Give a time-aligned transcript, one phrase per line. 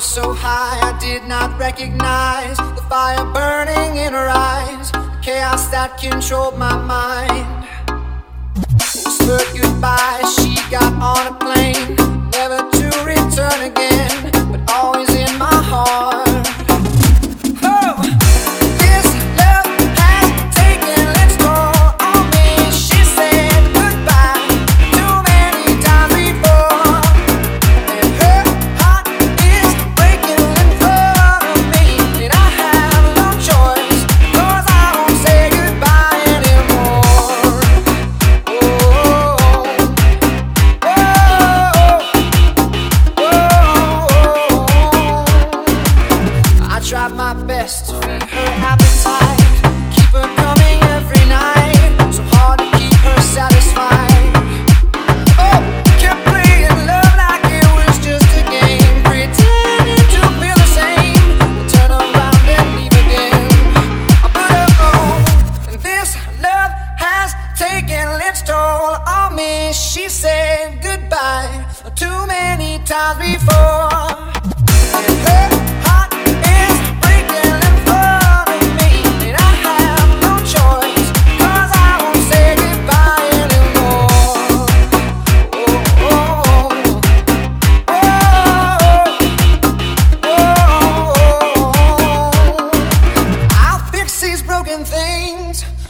[0.00, 5.98] so high I did not recognize the fire burning in her eyes, the chaos that
[5.98, 7.66] controlled my mind.
[8.74, 11.96] Whispered goodbye, she got on a plane,
[69.34, 69.72] me.
[69.72, 74.24] She said goodbye too many times before.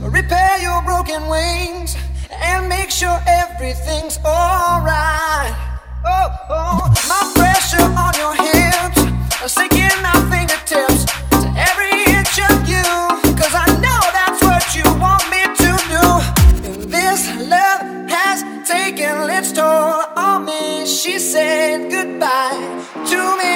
[0.00, 1.96] Repair your broken wings,
[2.40, 5.54] and make sure everything's alright.
[6.04, 11.04] Oh, oh, my pressure on your hips, sinking my fingertips
[11.42, 12.88] to every inch of you,
[13.36, 16.06] 'cause I know that's what you want me to do.
[16.66, 17.20] And this
[17.54, 17.82] love
[18.16, 20.86] has taken its toll on me.
[20.86, 22.58] She said goodbye
[23.10, 23.47] to me.